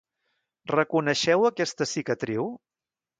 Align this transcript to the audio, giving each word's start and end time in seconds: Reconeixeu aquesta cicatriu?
Reconeixeu 0.71 1.45
aquesta 1.49 1.87
cicatriu? 1.91 2.49